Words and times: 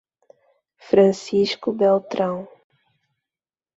Francisco 0.79 1.71
Beltrão 1.71 2.47